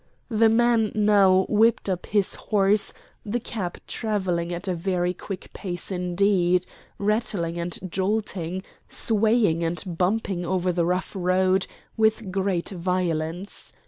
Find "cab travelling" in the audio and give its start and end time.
3.39-4.51